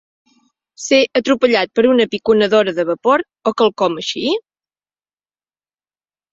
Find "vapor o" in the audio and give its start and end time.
2.89-3.55